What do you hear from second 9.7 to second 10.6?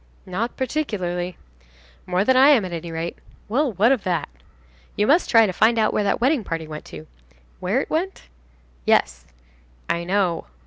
"I know."